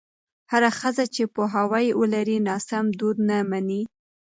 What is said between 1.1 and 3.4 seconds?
چې پوهاوی ولري، ناسم دود نه